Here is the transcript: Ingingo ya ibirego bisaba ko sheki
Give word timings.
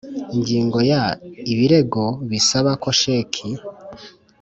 Ingingo 0.35 0.77
ya 0.91 1.03
ibirego 1.51 2.03
bisaba 2.29 2.71
ko 2.81 2.89
sheki 2.99 3.47